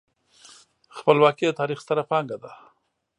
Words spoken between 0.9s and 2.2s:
خپلواکي د تاریخ ستره